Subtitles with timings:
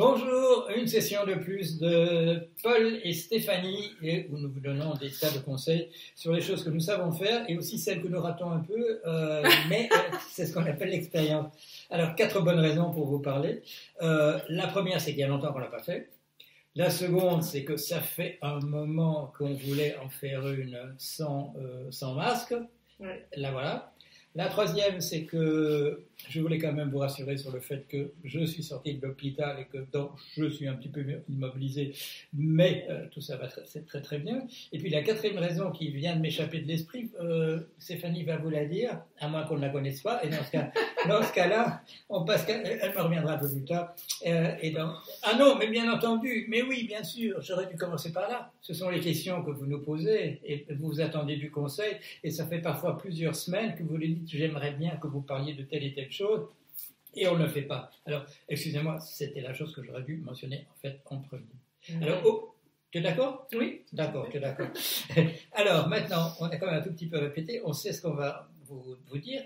[0.00, 5.10] Bonjour, une session de plus de Paul et Stéphanie, et où nous vous donnons des
[5.10, 8.18] tas de conseils sur les choses que nous savons faire et aussi celles que nous
[8.18, 11.52] ratons un peu, euh, mais euh, c'est ce qu'on appelle l'expérience.
[11.90, 13.60] Alors, quatre bonnes raisons pour vous parler.
[14.00, 16.08] Euh, la première, c'est qu'il y a longtemps qu'on ne l'a pas fait.
[16.74, 21.52] La seconde, c'est que ça fait un moment qu'on voulait en faire une sans,
[21.90, 22.54] sans masque.
[23.00, 23.26] Ouais.
[23.36, 23.89] La voilà.
[24.36, 28.44] La troisième, c'est que je voulais quand même vous rassurer sur le fait que je
[28.44, 31.94] suis sorti de l'hôpital et que donc, je suis un petit peu immobilisé,
[32.32, 34.46] mais euh, tout ça va très, très très bien.
[34.72, 38.50] Et puis la quatrième raison qui vient de m'échapper de l'esprit, euh, Stéphanie va vous
[38.50, 40.22] la dire, à moins qu'on ne la connaisse pas.
[40.24, 40.70] Et dans ce, cas,
[41.08, 43.94] dans ce cas-là, on passe, elle, me reviendra un peu plus tard.
[44.26, 48.12] Euh, et dans, ah non, mais bien entendu, mais oui, bien sûr, j'aurais dû commencer
[48.12, 48.52] par là.
[48.60, 51.96] Ce sont les questions que vous nous posez et vous attendez du conseil.
[52.22, 55.54] Et ça fait parfois plusieurs semaines que vous les dites, j'aimerais bien que vous parliez
[55.54, 56.48] de telle et telle chose,
[57.14, 57.90] et on ne le fait pas.
[58.06, 61.44] Alors, excusez-moi, c'était la chose que j'aurais dû mentionner en fait en premier.
[62.00, 62.54] Alors, oh,
[62.90, 63.48] tu es d'accord?
[63.52, 63.82] Oui.
[63.92, 64.68] D'accord, tu es d'accord.
[65.52, 68.14] Alors, maintenant, on a quand même un tout petit peu répété, on sait ce qu'on
[68.14, 69.42] va vous, vous, dire.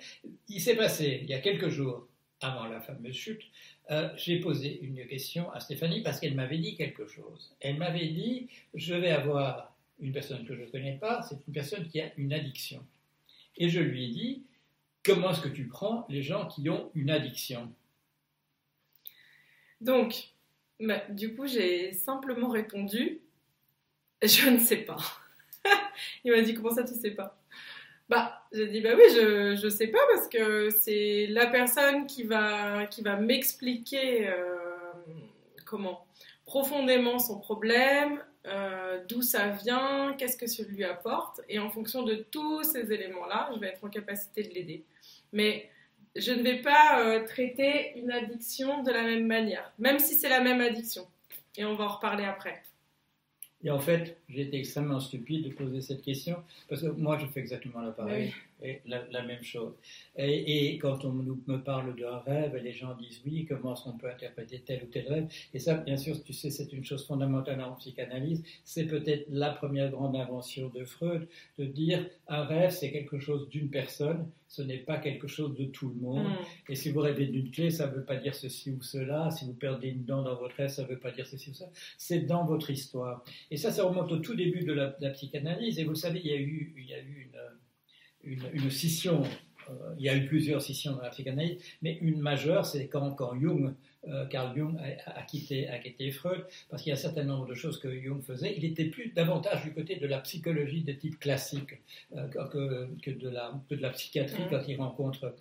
[0.48, 2.08] Il s'est passé, il y a quelques jours,
[2.40, 3.42] avant la fameuse chute,
[3.90, 7.54] euh, j'ai posé une question à Stéphanie parce qu'elle m'avait dit quelque chose.
[7.60, 11.54] Elle m'avait dit, je vais avoir une personne que je ne connais pas, c'est une
[11.54, 12.84] personne qui a une addiction.
[13.56, 14.42] Et je lui ai dit,
[15.04, 17.72] comment est-ce que tu prends les gens qui ont une addiction?
[19.80, 20.30] Donc,
[20.80, 23.20] bah, du coup, j'ai simplement répondu
[24.22, 24.96] Je ne sais pas.
[26.24, 27.38] Il m'a dit Comment ça, tu sais pas?
[28.08, 32.22] Bah, j'ai dit Bah oui, je ne sais pas parce que c'est la personne qui
[32.22, 34.56] va, qui va m'expliquer euh,
[35.64, 36.06] comment
[36.44, 42.02] profondément son problème, euh, d'où ça vient, qu'est-ce que ça lui apporte, et en fonction
[42.02, 44.84] de tous ces éléments-là, je vais être en capacité de l'aider.
[45.34, 45.68] Mais
[46.16, 50.28] je ne vais pas euh, traiter une addiction de la même manière, même si c'est
[50.28, 51.06] la même addiction.
[51.56, 52.62] Et on va en reparler après.
[53.62, 56.36] Et en fait, j'ai été extrêmement stupide de poser cette question,
[56.68, 58.34] parce que moi, je fais exactement la pareil, oui.
[58.62, 59.74] Et la, la, même chose.
[60.16, 63.84] Et, et, quand on nous, me parle d'un rêve, les gens disent oui, comment est-ce
[63.84, 65.26] qu'on peut interpréter tel ou tel rêve?
[65.52, 68.42] Et ça, bien sûr, tu sais, c'est une chose fondamentale en psychanalyse.
[68.64, 71.28] C'est peut-être la première grande invention de Freud,
[71.58, 75.64] de dire un rêve, c'est quelque chose d'une personne, ce n'est pas quelque chose de
[75.64, 76.24] tout le monde.
[76.24, 76.72] Mm.
[76.72, 79.30] Et si vous rêvez d'une clé, ça ne veut pas dire ceci ou cela.
[79.30, 81.54] Si vous perdez une dent dans votre rêve, ça ne veut pas dire ceci ou
[81.54, 81.70] cela.
[81.98, 83.24] C'est dans votre histoire.
[83.50, 85.78] Et ça, ça remonte au tout début de la, de la, psychanalyse.
[85.78, 87.40] Et vous savez, il y a eu, il y a eu une,
[88.26, 89.22] une, une scission.
[89.70, 93.12] Euh, il y a eu plusieurs scissions dans la psychanalyse, mais une majeure, c'est quand,
[93.12, 93.74] quand Jung,
[94.06, 97.24] euh, Carl Jung, a, a, quitté, a quitté Freud, parce qu'il y a un certain
[97.24, 98.54] nombre de choses que Jung faisait.
[98.56, 101.80] Il était plus davantage du côté de la psychologie de type classique
[102.14, 104.50] euh, que, que, de la, que de la psychiatrie mmh.
[104.50, 105.34] quand il rencontre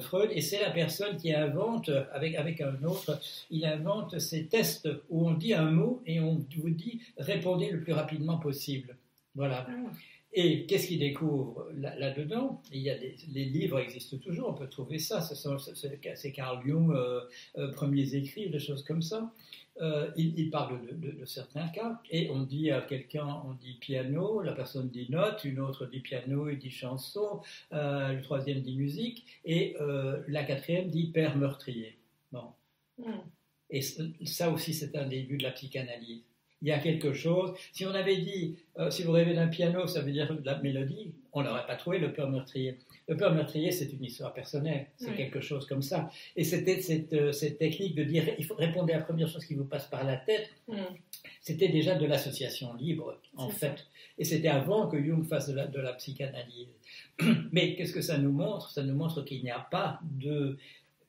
[0.00, 0.30] Freud.
[0.32, 3.20] Et c'est la personne qui invente, avec, avec un autre,
[3.50, 7.80] il invente ces tests où on dit un mot et on vous dit répondez le
[7.80, 8.96] plus rapidement possible.
[9.34, 9.66] Voilà.
[10.32, 12.62] Et qu'est-ce qu'il découvre là-dedans?
[12.72, 15.22] Il y a des, les livres existent toujours, on peut trouver ça.
[15.22, 17.20] C'est Carl Jung, euh,
[17.56, 19.32] euh, premiers écrits, des choses comme ça.
[19.82, 23.52] Euh, il, il, parle de, de, de, certains cas et on dit à quelqu'un, on
[23.52, 27.42] dit piano, la personne dit note, une autre dit piano, il dit chanson,
[27.74, 31.98] euh, le troisième dit musique et euh, la quatrième dit père meurtrier.
[32.32, 32.52] Bon.
[32.98, 33.20] Mm.
[33.68, 36.22] Et ça aussi, c'est un début de la psychanalyse
[36.66, 37.54] il y a quelque chose.
[37.72, 40.58] Si on avait dit, euh, si vous rêvez d'un piano, ça veut dire de la
[40.58, 42.78] mélodie, on n'aurait pas trouvé le peur meurtrier.
[43.06, 45.16] Le peur meurtrier, c'est une histoire personnelle, c'est oui.
[45.16, 46.10] quelque chose comme ça.
[46.34, 49.44] Et c'était cette, euh, cette, technique de dire, il faut répondre à la première chose
[49.44, 50.50] qui vous passe par la tête.
[50.66, 50.74] Mm.
[51.40, 53.78] C'était déjà de l'association libre, en fait.
[53.78, 53.84] Ça.
[54.18, 56.74] Et c'était avant que Jung fasse de la, de la psychanalyse.
[57.52, 58.70] Mais qu'est-ce que ça nous montre?
[58.70, 60.58] Ça nous montre qu'il n'y a pas de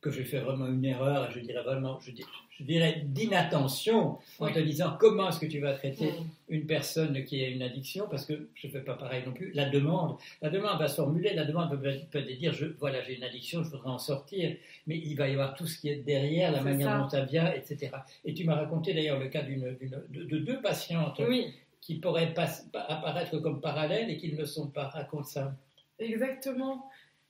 [0.02, 4.52] que j'ai fait vraiment une erreur, je dirais vraiment, je dirais, je dirais d'inattention en
[4.52, 6.14] te disant comment est-ce que tu vas traiter
[6.50, 9.52] une personne qui a une addiction, parce que je ne fais pas pareil non plus.
[9.54, 13.18] La demande, la demande va se formuler, la demande peut, peut dire, je, voilà, j'ai
[13.18, 14.56] une addiction, je voudrais en sortir,
[14.86, 16.98] mais il va y avoir tout ce qui est derrière, la manière ça.
[17.00, 17.92] dont ça vient, etc.
[18.24, 19.78] Et tu m'as raconté d'ailleurs le cas de,
[20.10, 21.54] de, deux patientes oui.
[21.82, 24.90] qui pourraient pas, apparaître comme parallèles et qui ne le sont pas.
[24.90, 25.56] Raconte ça.
[26.00, 26.86] Exactement.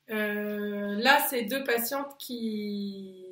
[0.09, 3.25] Euh, là, c'est deux patientes qui,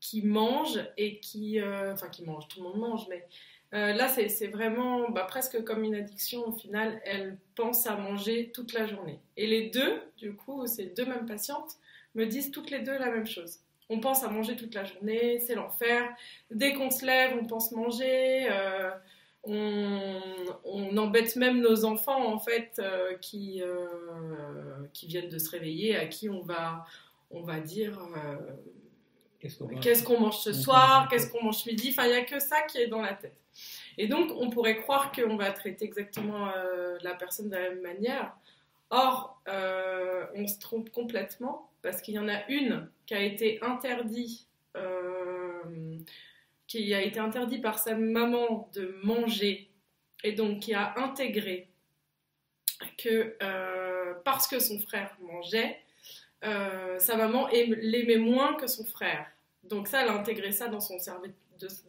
[0.00, 1.60] qui mangent et qui.
[1.60, 3.26] Euh, enfin, qui mangent, tout le monde mange, mais
[3.72, 6.48] euh, là, c'est vraiment bah, presque comme une addiction.
[6.48, 9.18] Au final, elles pensent à manger toute la journée.
[9.36, 11.76] Et les deux, du coup, ces deux mêmes patientes,
[12.14, 13.58] me disent toutes les deux la même chose.
[13.90, 16.08] On pense à manger toute la journée, c'est l'enfer.
[16.50, 18.48] Dès qu'on se lève, on pense manger.
[19.46, 20.20] On,
[20.64, 23.86] on, embête même nos enfants en fait euh, qui, euh,
[24.92, 26.84] qui viennent de se réveiller, à qui on va,
[27.30, 28.36] on va dire euh,
[29.80, 31.90] qu'est-ce qu'on mange, ce soir, qu'est-ce qu'on mange midi.
[31.90, 33.36] Enfin, il n'y a que ça qui est dans la tête.
[33.98, 36.48] Et donc, on pourrait croire qu'on va traiter exactement
[37.02, 38.34] la personne de la même manière.
[38.90, 44.48] Or, on se trompe complètement parce qu'il y en a une qui a été interdite,
[46.66, 49.68] qui a été interdit par sa maman de manger
[50.22, 51.68] et donc qui a intégré
[52.98, 53.36] que
[54.24, 55.80] parce que son frère mangeait,
[56.42, 59.26] sa maman l'aimait moins que son frère.
[59.62, 61.26] Donc ça, elle a intégré ça dans son cerveau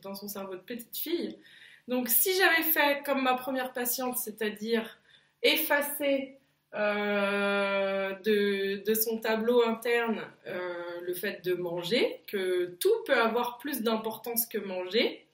[0.01, 1.39] dans son cerveau de petite fille.
[1.87, 4.99] Donc si j'avais fait comme ma première patiente, c'est-à-dire
[5.41, 6.37] effacer
[6.75, 13.81] euh, de, son tableau interne euh, le fait de manger, que tout peut avoir plus
[13.81, 15.25] d'importance que manger,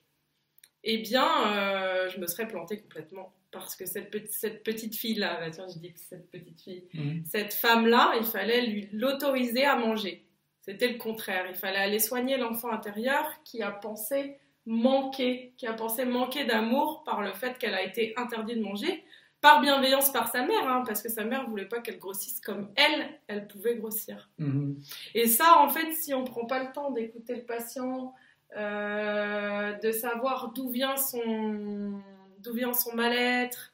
[0.83, 3.33] eh bien, euh, je me serais plantée complètement.
[3.51, 7.23] Parce que cette, petite, cette petite fille-là, bah, tiens, je dis cette petite fille, mmh.
[7.29, 10.23] cette femme-là, il fallait lui l'autoriser à manger.
[10.61, 11.45] C'était le contraire.
[11.49, 17.03] Il fallait aller soigner l'enfant intérieur qui a pensé manquer, qui a pensé manquer d'amour
[17.03, 19.03] par le fait qu'elle a été interdite de manger,
[19.41, 22.69] par bienveillance par sa mère, hein, parce que sa mère voulait pas qu'elle grossisse comme
[22.75, 24.29] elle, elle pouvait grossir.
[24.37, 24.77] Mhm.
[25.15, 28.13] Et ça, en fait, si on prend pas le temps d'écouter le patient,
[28.55, 31.99] euh, de savoir d'où vient son,
[32.39, 33.73] d'où vient son mal-être,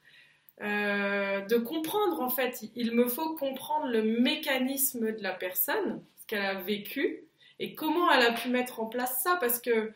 [0.62, 6.26] euh, de comprendre en fait, il me faut comprendre le mécanisme de la personne, ce
[6.26, 7.24] qu'elle a vécu
[7.60, 9.92] et comment elle a pu mettre en place ça, parce que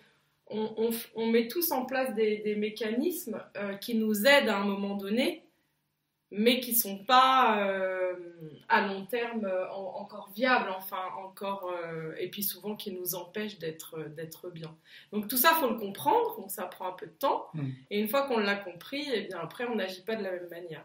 [0.50, 5.46] on, met tous en place des, mécanismes euh, qui nous aident à un moment donné,
[6.32, 8.14] mais qui ne sont pas euh,
[8.68, 11.72] à long terme euh, encore viables, enfin encore,
[12.18, 14.74] et puis souvent qui nous empêchent d'être bien.
[15.12, 17.68] Donc tout ça, faut le comprendre, donc ça prend un peu de temps, mm.
[17.90, 20.32] et une fois qu'on l'a compris, et eh bien après on n'agit pas de la
[20.32, 20.84] même manière.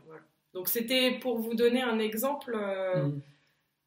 [0.53, 2.55] Donc c'était pour vous donner un exemple.
[2.55, 3.21] Mm.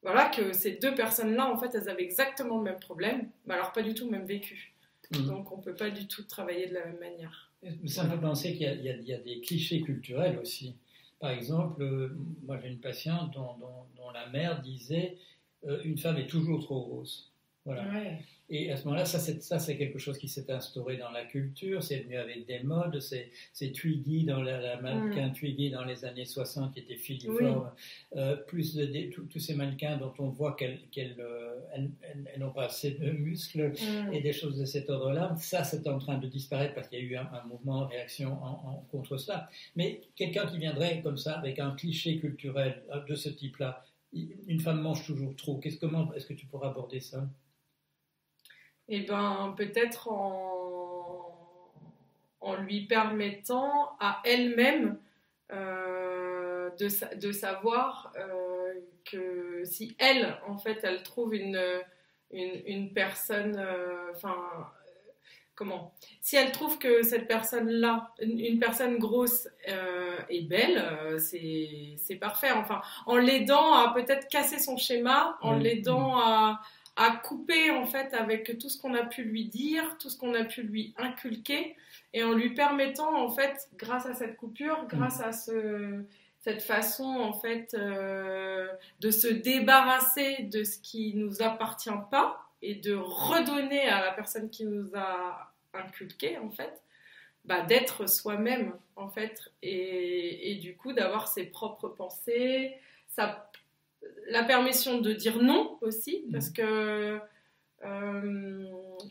[0.03, 3.71] Voilà, que ces deux personnes-là, en fait, elles avaient exactement le même problème, mais alors
[3.73, 4.75] pas du tout le même vécu.
[5.13, 5.27] Mhm.
[5.27, 7.53] Donc on ne peut pas du tout travailler de la même manière.
[7.87, 10.77] Ça me fait penser qu'il y, a des clichés culturels aussi.
[11.21, 15.19] Par exemple, euh, moi j'ai une patiente dont, la mère disait
[15.67, 17.30] euh, une femme est toujours trop rose.
[17.75, 18.19] Voilà.
[18.53, 22.01] Et à ce moment-là, ça, c'est quelque chose qui s'est instauré dans la culture, c'est
[22.01, 25.35] venu avec des modes, c'est Twiggy, dans la, la mannequin mm.
[25.35, 27.71] Twiggy dans les années 60 qui était filiforme,
[28.17, 30.81] euh, plus de, tous ces mannequins dont on voit qu'elles
[31.21, 31.61] euh,
[32.39, 34.13] n'ont pas assez de muscles mm.
[34.15, 37.03] et des choses de cet ordre-là, ça c'est en train de disparaître parce qu'il y
[37.03, 39.49] a eu un, mouvement en réaction en, contre cela.
[39.77, 44.59] Mais quelqu'un qui viendrait comme ça avec un cliché culturel euh, de ce type-là, une
[44.59, 47.29] femme mange toujours trop, comment est-ce que tu pourrais aborder ça?
[48.91, 51.39] Eh ben peut-être en,
[52.41, 54.99] en, lui permettant à elle-même
[55.53, 61.61] euh, de, de, savoir euh, que si elle, en fait, elle trouve une,
[62.33, 64.37] une, une personne, euh, enfin,
[65.55, 65.95] comment?
[66.21, 72.51] Si elle trouve que cette personne-là, une, personne grosse est belle, c'est parfait.
[72.51, 76.61] Enfin, en l'aidant à peut-être casser son schéma, en l'aidant à
[77.01, 80.35] à couper en fait avec tout ce qu'on a pu lui dire, tout ce qu'on
[80.35, 81.75] a pu lui inculquer,
[82.13, 86.05] et en lui permettant en fait, grâce à cette coupure, grâce à ce,
[86.41, 88.69] cette façon en fait euh,
[89.01, 94.51] de se débarrasser de ce qui nous appartient pas et de redonner à la personne
[94.51, 96.83] qui nous a inculqué en fait,
[97.47, 102.77] bah, d'être soi-même en fait, et, et du coup d'avoir ses propres pensées,
[103.09, 103.51] sa
[104.29, 106.33] la permission de dire non aussi, mm.
[106.33, 107.19] parce que
[107.85, 108.65] euh,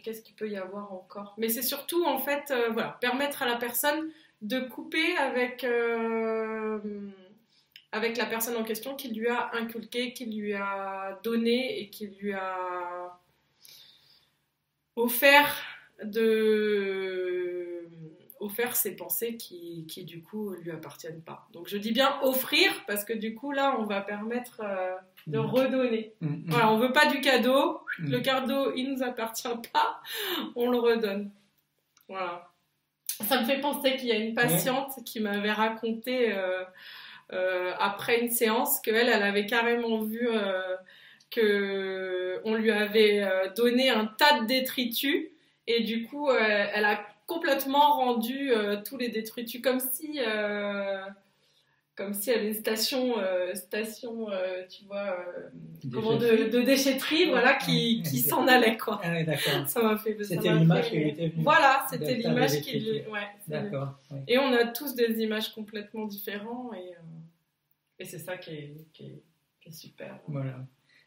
[0.03, 1.33] qu'est-ce qu'il peut y avoir encore?
[1.37, 4.09] Mais c'est surtout en fait, euh, voilà, permettre à la personne
[4.41, 6.79] de couper avec euh,
[7.91, 12.07] avec la personne en question qui lui a inculqué, qui lui a donné et qui
[12.07, 13.19] lui a
[14.95, 15.63] offert
[16.03, 17.28] de
[18.39, 21.47] offert ses pensées qui, qui, du coup lui appartiennent pas.
[21.51, 24.95] Donc je dis bien offrir parce que du coup là on va permettre euh,
[25.27, 25.45] de mm.
[25.45, 26.13] redonner.
[26.21, 26.43] Mm, mm.
[26.47, 30.01] Voilà, on veut pas du cadeau, le cadeau il nous appartient pas,
[30.55, 31.31] on le redonne.
[32.07, 32.49] Voilà.
[33.27, 36.63] Ça me fait penser qu'il y a une patiente qui m'avait raconté euh,
[37.33, 40.29] euh, après une séance qu'elle elle avait carrément vu
[41.29, 43.27] que on lui avait
[43.57, 45.27] donné un tas de détritus
[45.67, 51.05] et du coup elle a complètement rendu euh, tous les détritus comme si euh,
[51.95, 54.27] comme si elle avait une station euh, station
[54.67, 55.15] tu vois
[55.93, 58.99] comment de, déchetterie voilà qui, qui s'en allait quoi.
[59.03, 59.67] Ah d'accord.
[59.67, 61.43] Ça m'a fait c'était l'image qui était venue.
[61.43, 66.95] Voilà c'était l'image qui ouais, d'accord et on a tous des images complètement différentes et,
[67.99, 69.23] et c'est ça qui est, qui est,
[69.61, 70.19] qui est super.
[70.27, 70.55] Voilà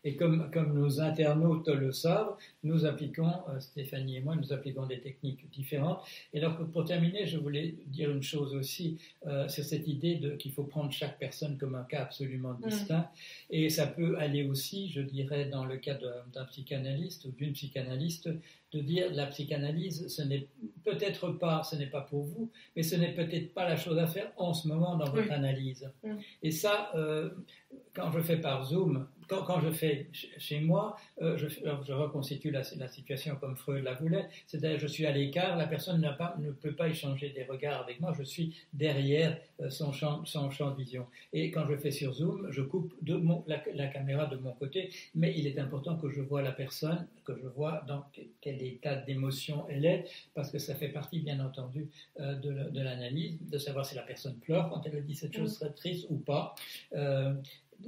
[0.05, 4.87] Et comme, comme nos internautes le savent, nous appliquons, euh, Stéphanie et moi, nous appliquons
[4.87, 6.01] des techniques différentes.
[6.33, 10.53] Et alors, pour terminer, je voulais dire une chose aussi euh, sur cette idée qu'il
[10.53, 12.69] faut prendre chaque personne comme un cas absolument mm.
[12.69, 13.11] distinct.
[13.51, 15.99] Et ça peut aller aussi, je dirais, dans le cas
[16.33, 18.29] d'un psychanalyste ou d'une psychanalyste,
[18.73, 20.49] de dire la psychanalyse, ce n'est
[20.85, 24.07] peut-être pas, ce n'est pas pour vous, mais ce n'est peut-être pas la chose à
[24.07, 25.91] faire en ce moment dans votre analyse.
[26.03, 26.15] Mm.
[26.43, 27.31] Et ça, euh,
[27.95, 29.07] quand je fais par Zoom,
[29.41, 34.29] quand, je fais chez moi, euh, je, je, reconstitue la, situation comme Freud la voulait,
[34.47, 38.01] c'est-à-dire je suis à l'écart, la personne pas, ne peut pas échanger des regards avec
[38.01, 41.07] moi, je suis derrière euh, son, champ, son champ de vision.
[41.33, 44.91] Et quand je fais sur Zoom, je coupe de mon, la, caméra de mon côté,
[45.15, 48.05] mais il est important que je vois la personne, que je vois dans
[48.41, 51.89] quel état d'émotion elle est, parce que ça fait partie, bien entendu,
[52.21, 55.73] euh, de, l'analyse, de savoir si la personne pleure quand elle dit cette chose très
[55.73, 56.55] triste ou pas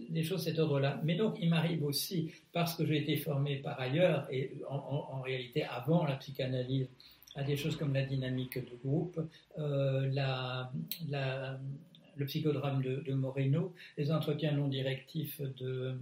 [0.09, 1.01] des choses de cet ordre-là.
[1.05, 5.65] Mais donc, il m'arrive aussi, parce que j'ai été formé par ailleurs, et en, réalité
[5.65, 6.89] avant la psychanalyse,
[7.35, 9.21] à des choses comme la dynamique de groupe,
[9.59, 10.71] euh, la,
[12.17, 15.97] le psychodrame de, de, Moreno, les entretiens non directifs de,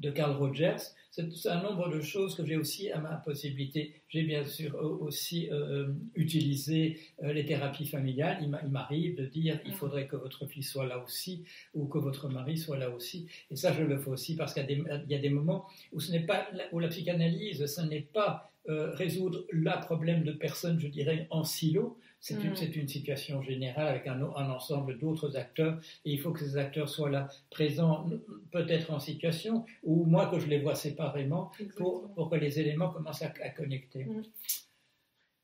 [0.00, 0.78] de Carl Rogers.
[1.10, 4.00] C'est un nombre de choses que j'ai aussi à ma possibilité.
[4.08, 8.38] J'ai bien sûr aussi euh, euh, utilisé euh, les thérapies familiales.
[8.42, 12.28] Il m'arrive de dire il faudrait que votre fils soit là aussi ou que votre
[12.28, 13.26] mari soit là aussi.
[13.50, 16.26] Et ça, je le fais aussi parce qu'il y, a des moments où ce n'est
[16.26, 21.42] pas où la psychanalyse, ce n'est pas résoudre le problème de personnes, je dirais, en
[21.42, 26.32] silo, c'est une, une, situation générale avec un, un ensemble d'autres acteurs et il faut
[26.32, 28.06] que ces acteurs soient là, présents,
[28.52, 32.90] peut-être en situation, ou moi que je les vois séparément, pour, pour, que les éléments
[32.90, 34.04] commencent à, connecter.
[34.04, 34.22] Mm.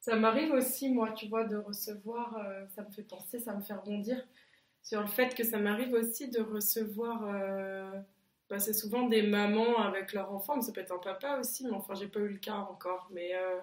[0.01, 3.63] Ça m'arrive aussi, moi, tu vois, de recevoir, euh, ça me fait penser, ça me
[3.63, 4.23] fait rebondir
[4.83, 7.25] sur le fait que ça m'arrive aussi de recevoir.
[7.27, 7.91] Euh,
[8.49, 11.65] bah, c'est souvent des mamans avec leurs enfants, mais ça peut être un papa aussi,
[11.65, 13.09] mais enfin, j'ai pas eu le cas encore.
[13.13, 13.59] Mais, euh,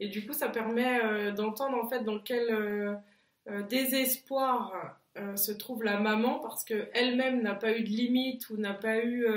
[0.00, 4.98] et du coup, ça permet euh, d'entendre en fait dans quel euh, désespoir
[5.36, 9.28] se trouve la maman parce qu'elle-même n'a pas eu de limite ou n'a pas eu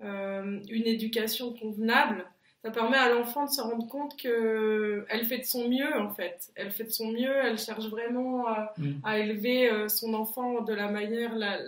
[0.00, 2.24] une éducation convenable.
[2.64, 6.50] Ça permet à l'enfant de se rendre compte qu'elle fait de son mieux en fait.
[6.56, 8.90] Elle fait de son mieux, elle cherche vraiment à, mmh.
[9.04, 11.60] à élever son enfant de la manière la,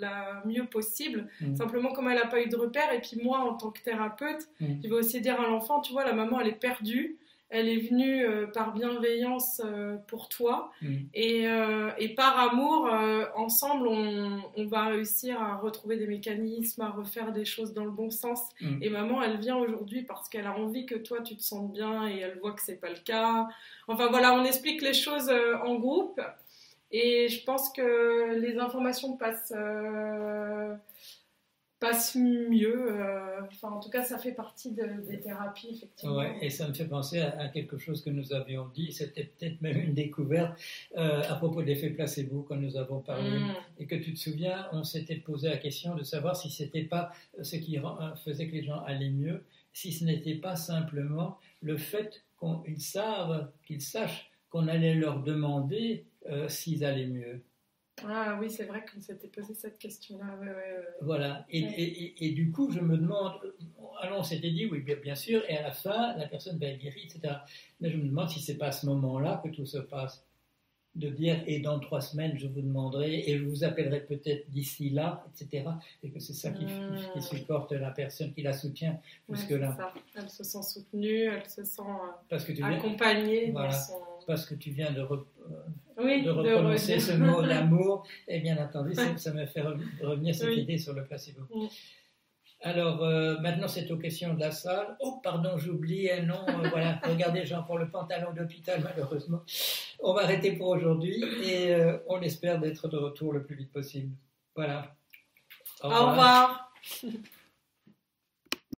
[0.00, 1.28] la mieux possible.
[1.40, 1.56] Mm.
[1.56, 4.48] Simplement, comme elle n'a pas eu de repère, et puis moi, en tant que thérapeute,
[4.60, 4.66] mm.
[4.82, 7.18] je vais aussi dire à l'enfant, tu vois, la maman, elle est perdue.
[7.50, 10.94] Elle est venue euh, par bienveillance euh, pour toi mm.
[11.16, 12.88] euh, et, par amour,
[13.34, 18.10] ensemble, on, va réussir à retrouver des mécanismes, à refaire des choses dans le bon
[18.10, 18.40] sens.
[18.80, 22.06] Et maman, elle vient aujourd'hui parce qu'elle a envie que toi, tu te sentes bien
[22.08, 23.48] et elle voit que c'est pas le cas.
[23.88, 25.32] Enfin voilà, on explique les choses
[25.64, 26.20] en groupe
[26.92, 30.74] et je pense que les informations passent, euh,
[31.78, 33.00] passent mieux.
[33.00, 36.16] Euh, enfin, en tout cas, ça fait partie des thérapies, effectivement.
[36.16, 38.92] Ouais, et ça me fait penser à, quelque chose que nous avions dit.
[38.92, 40.58] C'était peut-être même une découverte
[40.96, 43.38] euh, à propos de l'effet placebo quand nous avons parlé.
[43.38, 43.54] Mm.
[43.78, 47.12] Et que tu te souviens, on s'était posé la question de savoir si c'était pas
[47.40, 47.78] ce qui
[48.24, 52.24] faisait que les gens allaient mieux, si ce n'était pas simplement le fait
[52.64, 57.42] qu'ils savent, qu'ils sachent qu'on allait leur demander euh, s'ils allaient mieux.
[58.06, 60.38] Ah oui, c'est vrai qu'on s'était posé cette question-là.
[61.02, 61.44] voilà.
[61.50, 63.34] Et, et, du coup, je me demande,
[64.00, 66.68] alors on s'était dit, oui, bien, bien, sûr, et à la fin, la personne va
[66.68, 67.34] être guérie, etc.
[67.80, 70.24] Mais je me demande si c'est pas à ce moment-là que tout se passe
[70.96, 74.90] de dire et dans trois semaines je vous demanderai et je vous appellerai peut-être d'ici
[74.90, 75.68] là, etc.
[76.02, 77.20] Et que c'est ça qui, qui, hmm.
[77.20, 78.98] supporte la personne qui la soutient
[79.28, 79.76] jusque-là.
[80.16, 81.82] elle se sent soutenue, elle se sent
[82.28, 83.54] Parce que tu accompagnée
[84.26, 85.06] Parce que tu viens de.
[86.00, 89.62] De reprononcer ce mot d'amour, et bien entendu, ça, me fait
[90.02, 91.42] revenir cette idée sur le placebo.
[91.54, 91.66] Mm.
[92.62, 94.96] Alors, euh, maintenant, c'est aux questions de la salle.
[95.00, 96.44] Oh, pardon, j'oublie un nom.
[96.46, 99.40] Euh, voilà, regardez, Jean, pour le pantalon d'hôpital, malheureusement.
[99.98, 103.72] On va arrêter pour aujourd'hui et euh, on espère d'être de retour le plus vite
[103.72, 104.14] possible.
[104.54, 104.94] Voilà.
[105.82, 106.02] Au revoir.
[106.02, 106.72] Au revoir.